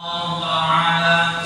[0.00, 1.38] maka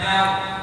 [0.00, 0.53] Daniel.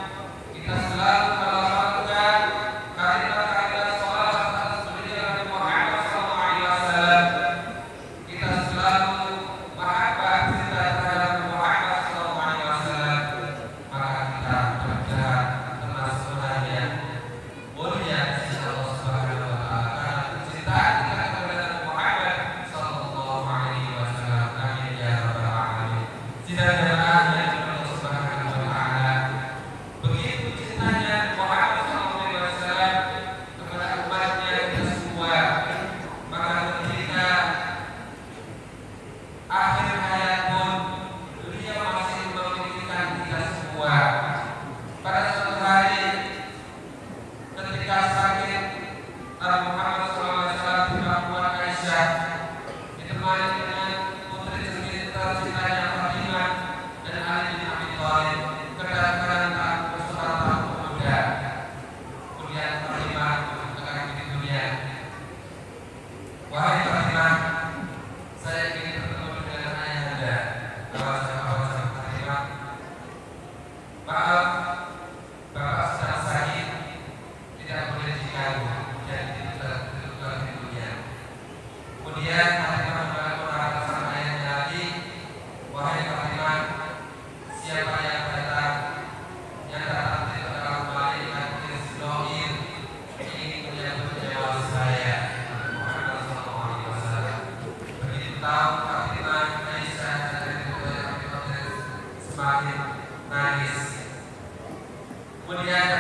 [105.62, 105.91] kemudian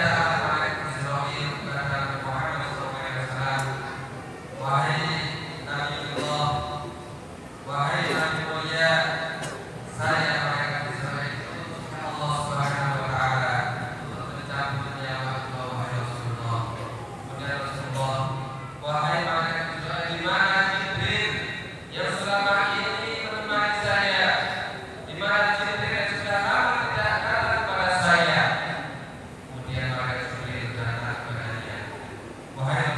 [32.61, 32.90] All right.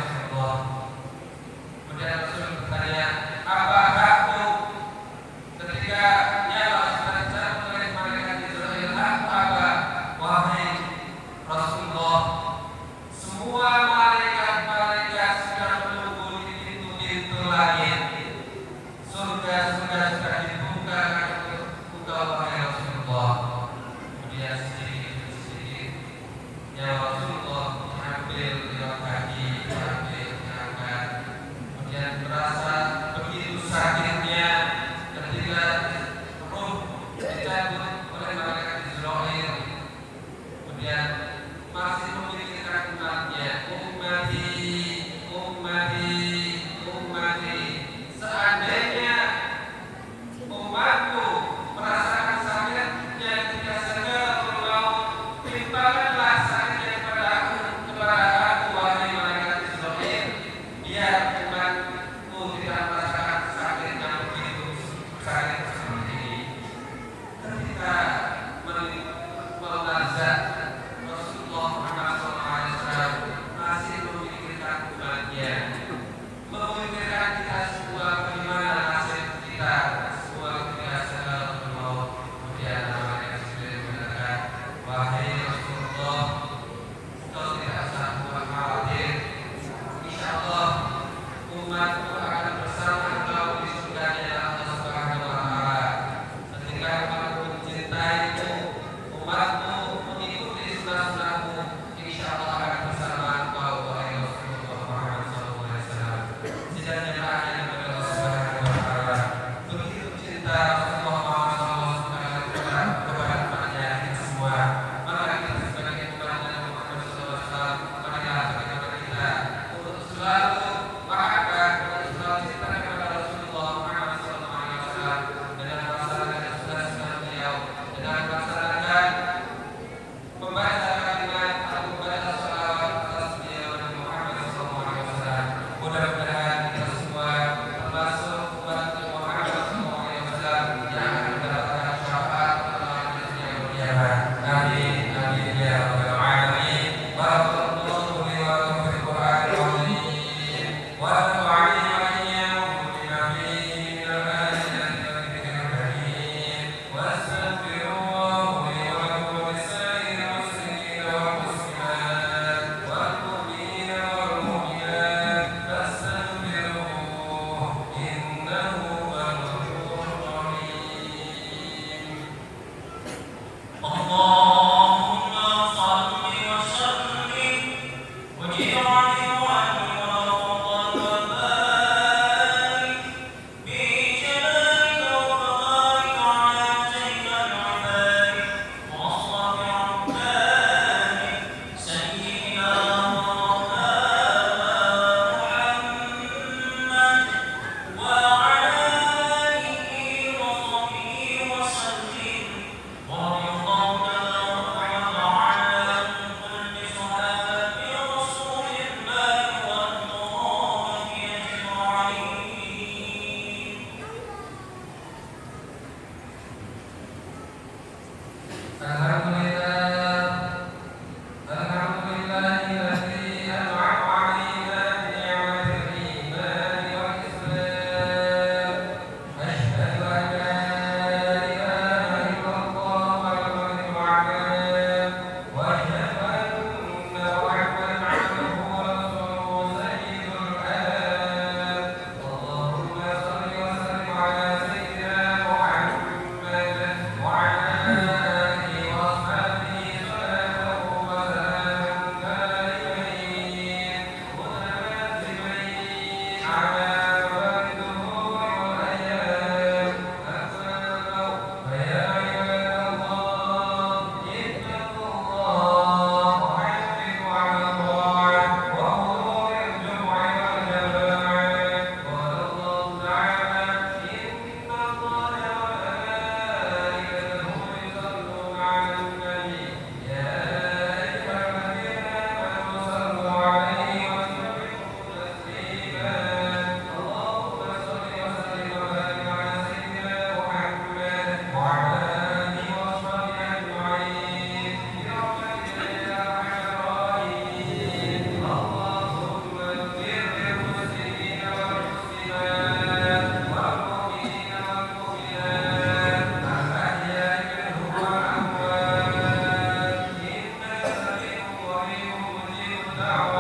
[313.00, 313.33] الله